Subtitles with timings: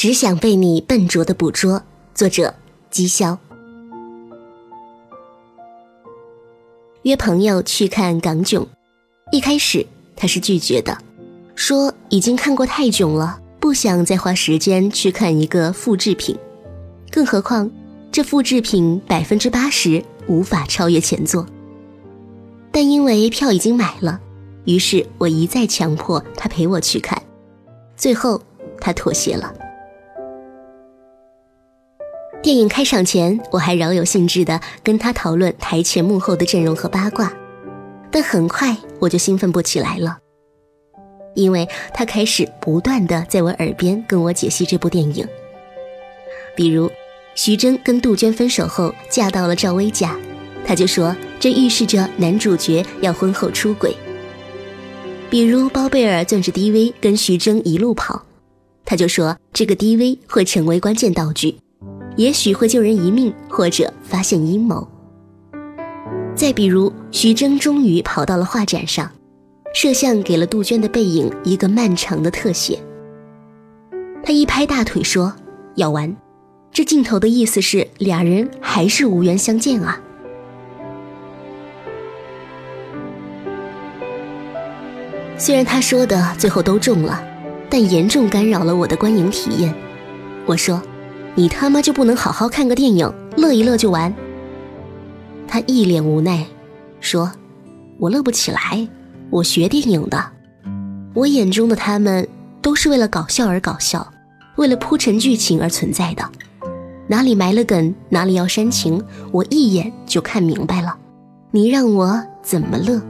[0.00, 1.82] 只想被你笨拙的捕捉。
[2.14, 2.54] 作者：
[2.88, 3.36] 姬潇。
[7.02, 8.66] 约朋友去看港囧，
[9.30, 9.86] 一开始
[10.16, 10.96] 他是拒绝的，
[11.54, 16.34] 说已经看过泰囧了，不想再花时间去看一个复制品。
[17.10, 17.70] 更何况，
[18.10, 21.46] 这复制品百分之八十无法超越前作。
[22.72, 24.18] 但因为票已经买了，
[24.64, 27.22] 于是我一再强迫他陪我去看，
[27.98, 28.40] 最后
[28.80, 29.52] 他妥协了。
[32.42, 37.30] 电影开场前，我还饶有兴致地跟他讨论台前幕后的阵容和八卦，
[38.10, 40.16] 但很快我就兴奋不起来了，
[41.34, 45.26] 因为他开始不断地在我耳边跟我解析这部电影。
[46.56, 46.90] 比如，
[47.34, 50.16] 徐峥跟杜鹃分手后嫁到了赵薇家，
[50.66, 53.94] 他就说这预示着男主角要婚后出轨。
[55.28, 58.24] 比如包贝尔攥着 DV 跟徐峥一路跑，
[58.86, 61.58] 他就说这个 DV 会成为关键道具。
[62.16, 64.86] 也许会救人一命，或者发现阴谋。
[66.34, 69.10] 再比如，徐峥终于跑到了画展上，
[69.74, 72.78] 摄像给了杜鹃的背影一个漫长的特写。
[74.22, 75.34] 他一拍大腿说
[75.76, 76.14] ：“要完！”
[76.72, 80.00] 这镜头的意思是俩人还是无缘相见啊。
[85.36, 87.22] 虽然他说的最后都中了，
[87.68, 89.74] 但严重干扰了我的观影体验。
[90.46, 90.80] 我说。
[91.40, 94.12] 你他妈就不能好好看个电影，乐一乐就完？
[95.48, 96.46] 他一脸无奈，
[97.00, 97.32] 说
[97.96, 98.86] ：“我乐不起来，
[99.30, 100.22] 我学电影的，
[101.14, 102.28] 我眼中的他们
[102.60, 104.06] 都是为了搞笑而搞笑，
[104.56, 106.22] 为了铺陈剧情而存在的，
[107.08, 110.94] 哪里埋了梗，哪里要煽情，我一眼就看明白了。
[111.52, 113.00] 你让我怎么乐？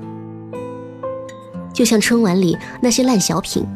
[1.75, 3.67] 就像春晚里那些烂小品，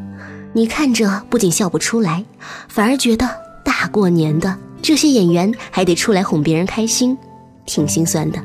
[0.52, 2.24] 你看着不仅笑不出来，
[2.68, 3.28] 反而觉得……”
[3.84, 7.14] 大过年的，这些演员还得出来哄别人开心，
[7.66, 8.42] 挺心酸的。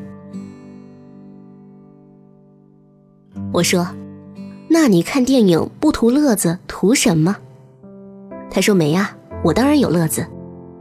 [3.53, 3.87] 我说
[4.67, 7.37] ：“那你看电影不图乐子，图什么？”
[8.51, 10.27] 他说：“没啊，我当然有乐子，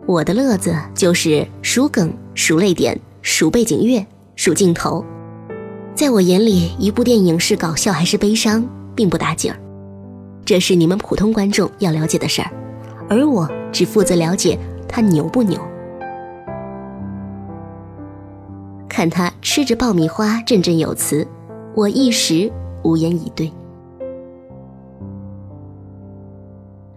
[0.06, 4.04] 我的乐子就是数梗、数泪点、数背景乐、
[4.34, 5.04] 数镜头。
[5.94, 9.60] 在我眼里，一部电影是搞笑还是悲伤，并不打紧儿，
[10.44, 12.50] 这是你们普通观众要了解的事儿。”
[13.08, 14.58] 而我只负责了解
[14.88, 15.60] 他牛不牛，
[18.88, 21.26] 看他吃着爆米花振振有词，
[21.74, 22.50] 我一时
[22.82, 23.52] 无言以对。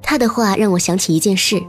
[0.01, 1.61] 他的话让我想起一件事：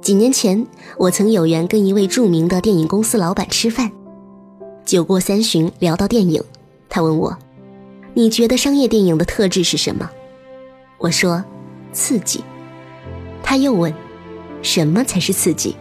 [0.00, 0.66] 几年前，
[0.98, 3.90] 我曾有缘跟一位著名的电影公司老板吃饭，
[4.84, 6.42] 酒过三巡，聊到电影，
[6.88, 7.36] 他问我
[8.14, 10.10] ：“你觉得商业电影的特质是什么？”
[10.98, 11.44] 我说
[11.92, 12.42] ：“刺激。”
[13.44, 13.94] 他又问
[14.62, 15.76] ：“什么才是刺激？”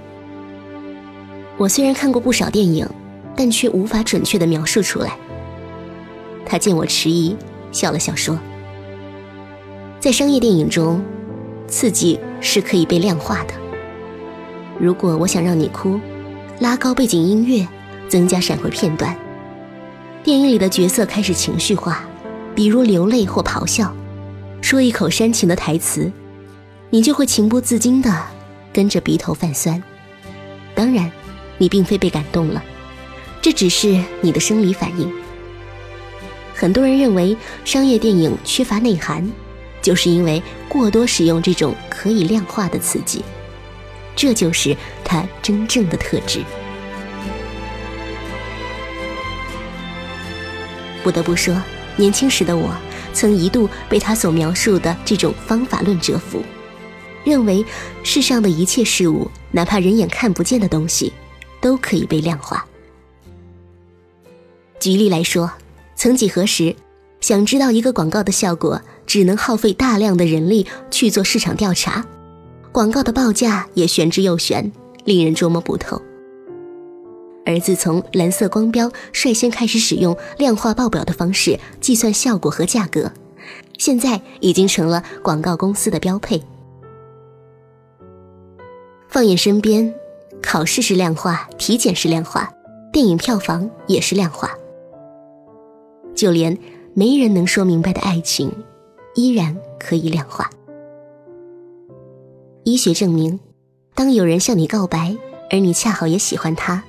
[1.58, 2.88] 我虽然看过不少电影，
[3.36, 5.16] 但却无法准确的描述出来。
[6.46, 7.36] 他见我迟疑，
[7.72, 8.38] 笑了笑说
[10.02, 11.02] ：“在商业电影中，
[11.68, 13.54] 刺激是可以被量化的。
[14.80, 16.00] 如果我想让你哭，
[16.60, 17.68] 拉高背景音乐，
[18.10, 19.16] 增加闪回片段，
[20.24, 22.04] 电影里的角色开始情绪化，
[22.56, 23.94] 比如流泪或咆哮，
[24.62, 26.12] 说一口煽情的台词。”
[26.94, 28.14] 你就会情不自禁的
[28.74, 29.82] 跟着鼻头泛酸，
[30.74, 31.12] 当然，
[31.58, 32.64] 你并非被感动了，
[33.42, 35.12] 这只是你的生理反应。
[36.56, 39.30] 很多人认为商业电影缺乏内涵，
[39.82, 43.24] 就是因为过多使用这种可以量化的刺激，
[44.16, 46.42] 这就是它真正的特质。
[51.04, 51.60] 不得不说，
[51.96, 52.72] 年轻时的我
[53.12, 56.44] 曾一度被他所描述的这种方法论折服。
[57.24, 57.66] 认为
[58.04, 61.12] 世上的一切事物，哪怕人眼看不见的东西，
[61.60, 62.66] 都可以被量化。
[64.80, 65.52] 举例来说，
[65.96, 66.76] 曾几何时，
[67.20, 72.06] 想知道一个广告的效果，只能耗费大量的人力去做市场调查，
[72.72, 74.72] 广告的报价也玄之又玄，
[75.06, 76.02] 令人捉摸不透。
[77.46, 83.12] 而自从蓝色光标率先开始使用量化报表的方式计算效果和价格，
[83.78, 86.42] 现在已经成了广告公司的标配。
[89.12, 89.94] 放眼身边，
[90.42, 92.50] 考试是量化，体检是量化，
[92.94, 94.50] 电影票房也是量化。
[96.16, 96.58] 就连
[96.94, 98.50] 没人能说明白的爱情，
[99.14, 100.50] 依然可以量化。
[102.64, 103.38] 医学证明，
[103.96, 105.14] 当有人向你告白，
[105.50, 106.82] 而你恰好也喜欢他，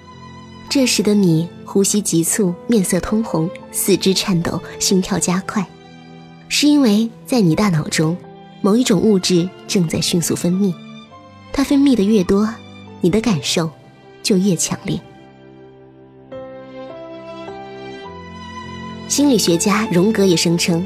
[0.71, 5.67] 这时的你呼吸急促，面色通红，四肢颤抖，心跳加快，
[6.49, 8.17] 是因为在你大脑中，
[8.61, 10.73] 某一种物质正在迅速分泌。
[11.53, 12.49] 它分泌的越多，
[13.01, 13.71] 你的感受
[14.23, 15.01] 就越强烈。
[19.07, 20.85] 心理学家荣格也声称，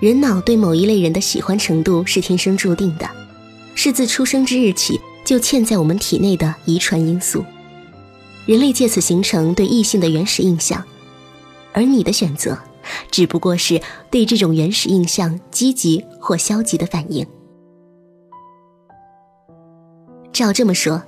[0.00, 3.08] 人脑对某一类人的喜欢程度是天生注定的，
[3.76, 7.44] 是自出生之日起就嵌在我们体内的遗传因素。
[8.46, 10.84] 人类借此形成对异性的原始印象，
[11.72, 12.58] 而你的选择，
[13.12, 13.80] 只不过是
[14.10, 17.24] 对这种原始印象积极或消极的反应。
[20.36, 21.02] 照这么说，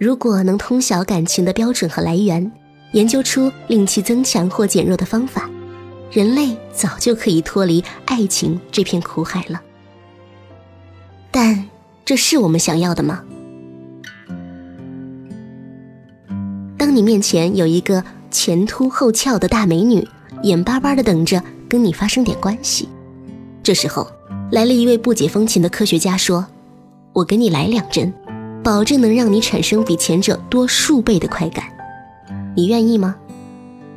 [0.00, 2.50] 如果能通晓感情的标准和来源，
[2.90, 5.48] 研究出令其增强或减弱的方法。
[6.10, 9.62] 人类早就可以脱离爱情这片苦海了，
[11.30, 11.68] 但
[12.04, 13.22] 这是我们想要的吗？
[16.76, 20.04] 当你面前有一个前凸后翘的大美女，
[20.42, 22.88] 眼巴巴的等着跟你发生点关系，
[23.62, 24.08] 这时候
[24.50, 26.44] 来了一位不解风情的科学家，说
[27.14, 28.12] ：“我给你来两针，
[28.64, 31.66] 保证能让你产生比前者多数倍的快感，
[32.56, 33.14] 你愿意吗？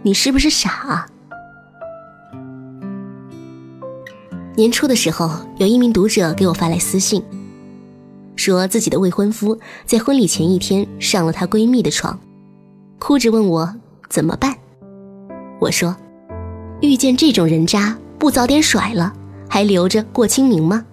[0.04, 1.08] 你是不是傻啊？”
[4.58, 7.24] 年初的时候，有一名读者给我发来私信，
[8.36, 12.20] 说自己的未婚夫在婚礼前一天上了她闺蜜的床，
[13.00, 13.74] 哭着问我
[14.10, 14.54] 怎么办。
[15.62, 15.96] 我说
[16.82, 19.14] ：“遇见这种人渣，不早点甩了，
[19.50, 20.86] 还留着过清明吗？”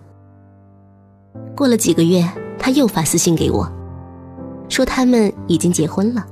[1.56, 2.24] 过了几个月，
[2.58, 3.70] 他又发私信给我，
[4.68, 6.24] 说他们已经结婚了。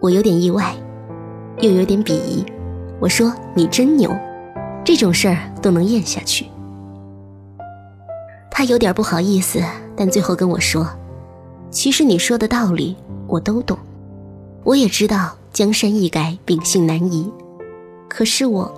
[0.00, 0.74] 我有点意外，
[1.60, 2.44] 又有点鄙夷。
[3.00, 4.10] 我说：“你真牛。”
[4.84, 6.46] 这种事儿都能咽下去，
[8.48, 9.60] 他有点不好意思，
[9.96, 10.88] 但最后跟我说
[11.70, 12.96] ：“其实你说的道理
[13.26, 13.76] 我都懂，
[14.62, 17.28] 我也知道江山易改，秉性难移。
[18.08, 18.72] 可是我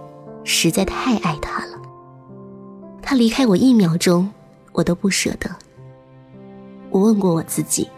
[0.44, 1.78] 实在太爱他了，
[3.02, 4.30] 他离开我一秒钟，
[4.73, 5.50] 我都不舍得。
[6.91, 7.88] 我问过我自己，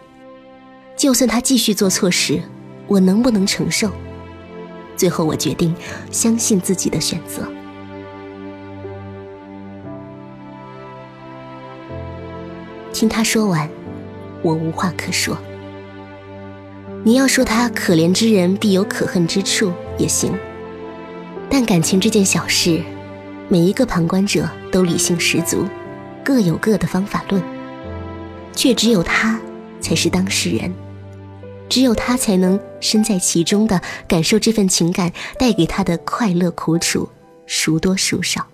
[0.97, 2.41] 就算他继续做错事，
[2.87, 3.91] 我能不能承受？
[4.97, 5.73] 最后我决定
[6.11, 7.47] 相信自己的选择。”
[12.93, 13.69] 听他说完，
[14.43, 15.37] 我无话可说。
[17.03, 20.31] 你要说他可怜之人必有可恨之处也行，
[21.49, 22.83] 但感情这件小事，
[23.49, 25.65] 每一个旁观者都理性十足，
[26.23, 27.41] 各有各的方法论，
[28.53, 29.39] 却只有他
[29.79, 30.73] 才是当事人，
[31.67, 37.09] 只有他才能身在其中的感受这份情感带给他的快乐苦楚，
[37.47, 38.45] 孰多孰少。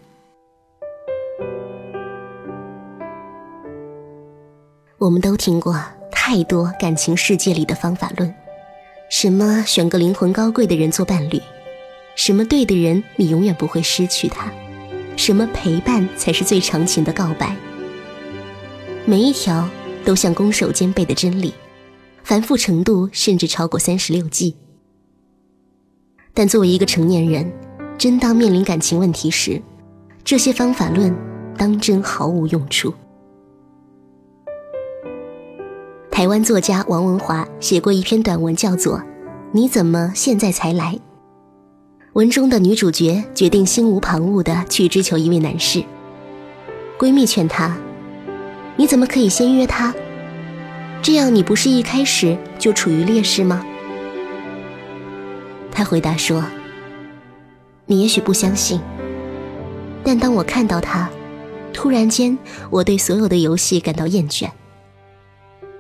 [4.97, 5.79] 我们都听过
[6.11, 8.33] 太多感情世界里的方法论，
[9.09, 11.39] 什么选个灵魂高贵的人做伴侣，
[12.15, 14.51] 什么对的人你永远不会失去他，
[15.17, 17.53] 什么陪伴才是最长情的告白。
[19.03, 19.67] 每一条
[20.05, 21.53] 都像攻守兼备的真理，
[22.23, 24.55] 繁复程度甚至超过三十六计。
[26.33, 27.51] 但作为一个成年人，
[27.97, 29.61] 真当面临感情问题时，
[30.23, 31.13] 这些方法论
[31.57, 32.93] 当真毫无用处。
[36.11, 38.99] 台湾作家王文华写过一篇短文，叫做
[39.51, 40.93] 《你怎么现在才来》。
[42.17, 45.83] 文中的女主角决定心无旁骛地去追求一位男士。
[46.97, 47.77] 闺蜜劝她
[48.75, 49.93] ：“你怎么可以先约他？
[51.03, 53.63] 这样你不是一开始就处于劣势吗？”
[55.71, 56.43] 他回答说
[57.85, 58.81] ：“你也许不相信，
[60.03, 61.07] 但当我看到他，
[61.71, 62.35] 突然间
[62.71, 64.49] 我对所有的游戏感到厌倦。”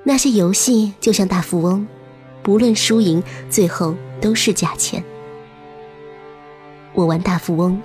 [0.05, 1.87] 那些游戏就像大富翁，
[2.43, 5.03] 不论输赢，最后都是价钱。
[6.97, 7.79] 我玩大富翁，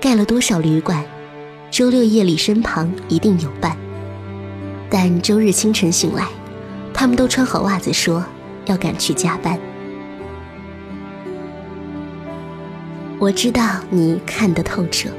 [0.00, 1.04] 盖了多少旅馆，
[1.70, 3.76] 周六夜里身旁一定有伴。
[4.90, 6.26] 但周日清晨醒来，
[6.92, 8.24] 他们都穿好袜子说
[8.64, 9.56] 要赶去加班。
[13.20, 15.10] 我知道你看得透彻，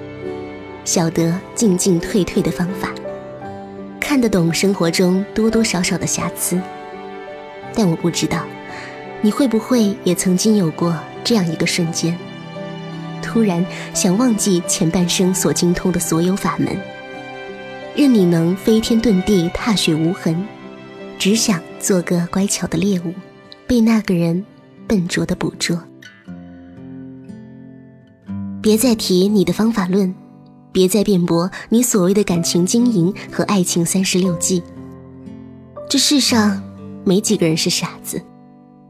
[0.83, 2.89] 晓得进进退退的方法。
[3.97, 6.59] 看得懂生活中多多少少的瑕疵，
[7.73, 8.41] 但我不知道，
[9.21, 12.17] 你会不会也曾经有过这样一个瞬间，
[13.27, 16.75] 突然想忘记前半生所精通的所有法门，
[17.93, 20.47] 任你能飞天遁地、踏雪无痕，
[21.19, 23.13] 只想做个乖巧的猎物，
[23.67, 24.45] 被那个人
[24.87, 25.77] 笨拙的捕捉。
[28.61, 30.15] 别再提你的方法论。
[30.69, 34.61] 别再辩驳你所谓的感情经营和爱情三十六计。
[35.89, 36.61] 这世上
[37.03, 38.21] 没几个人是傻子，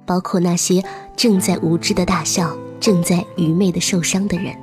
[0.06, 0.84] 包括那些
[1.15, 4.55] 正在无知的大笑、正在愚昧的受伤的人。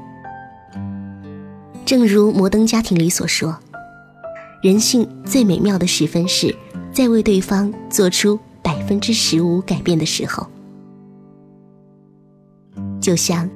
[1.85, 3.59] 正如《摩登家庭》里所说，
[4.63, 6.55] 人性最美妙的时分是
[6.93, 10.47] 在为对方做出百分之十五改变的时候。
[13.01, 13.51] 就像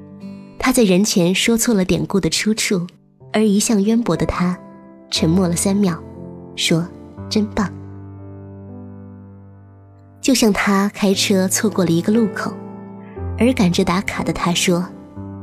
[0.58, 2.86] 他在人前说错了典故的出处，
[3.32, 4.58] 而一向渊博的他
[5.10, 5.98] 沉默了三秒，
[6.54, 6.86] 说
[7.30, 7.72] ：“真棒。”
[10.20, 12.52] 就像他开车错过了一个路口，
[13.38, 14.84] 而赶着打卡的他说：“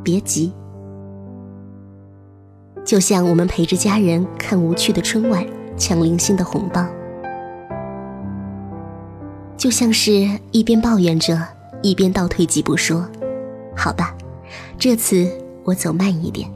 [0.03, 0.53] 别急。”
[2.83, 5.43] 就像我们陪着家人看无趣的春晚，
[5.77, 6.85] 抢零星的红包；
[9.57, 11.41] 就像是一边抱怨着，
[11.81, 13.09] 一边倒退几步说
[13.75, 14.15] ：“好吧，
[14.77, 15.27] 这次
[15.63, 16.47] 我走慢一点。”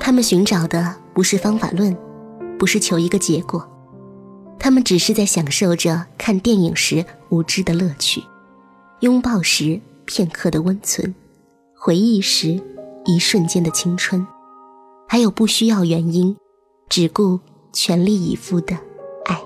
[0.00, 1.94] 他们寻找的不是方法论，
[2.58, 3.68] 不是求一个结果。
[4.58, 8.22] 他们只是在享受着看电影时无知的乐趣，
[9.00, 11.14] 拥抱时片刻的温存，
[11.76, 12.60] 回忆时
[13.04, 14.26] 一瞬间的青春，
[15.08, 16.36] 还有不需要原因，
[16.88, 17.40] 只顾
[17.72, 18.76] 全力以赴的
[19.24, 19.40] 爱。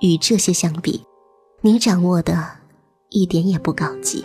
[0.00, 1.04] 与这些相比，
[1.60, 2.50] 你掌握的
[3.08, 4.24] 一点也不高级。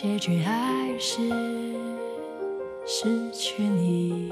[0.00, 1.20] 结局还是
[2.86, 4.30] 失去你。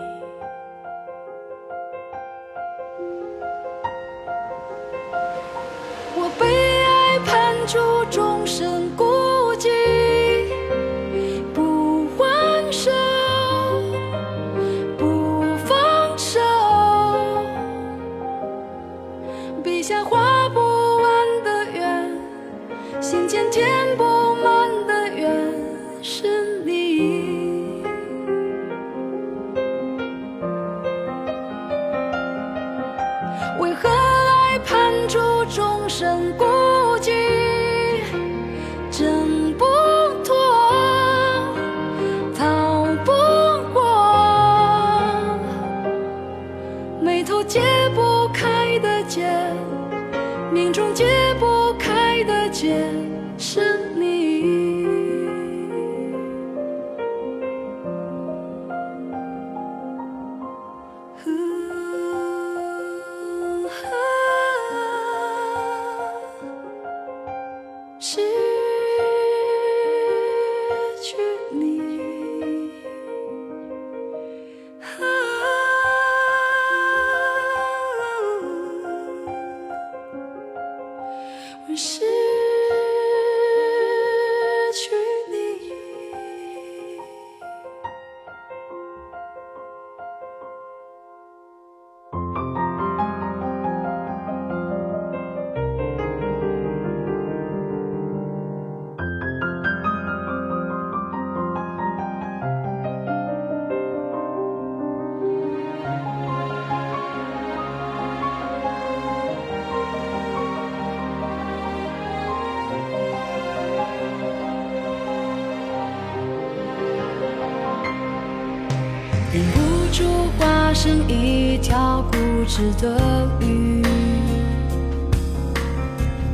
[120.87, 122.17] 成一条固
[122.47, 123.83] 执的鱼，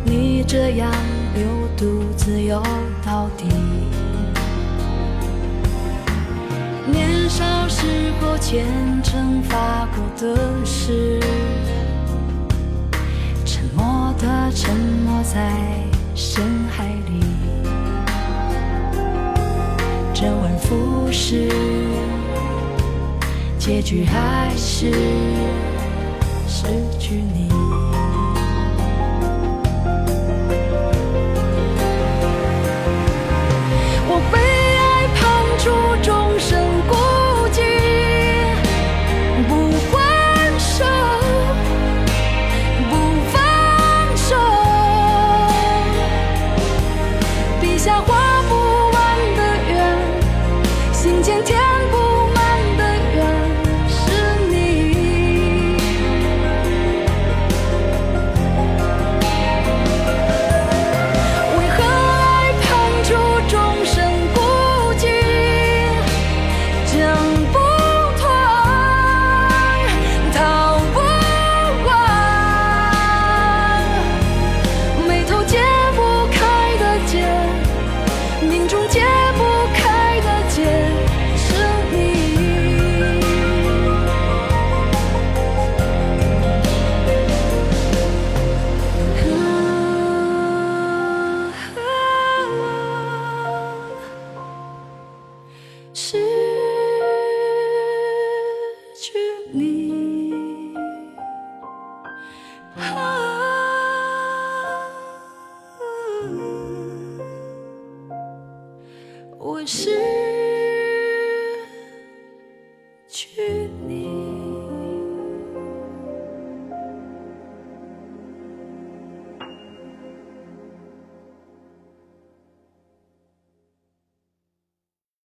[0.04, 0.92] 你这样
[1.34, 1.42] 流
[1.74, 2.62] 独自游
[3.02, 3.46] 到底。
[6.86, 8.66] 年少时候虔
[9.02, 11.18] 诚发过的誓，
[13.46, 15.50] 沉默的沉没在
[16.14, 17.24] 深海里，
[20.12, 21.48] 周而复始。
[23.64, 24.90] 结局还是
[26.48, 26.66] 失
[26.98, 27.71] 去你。
[95.94, 96.31] 是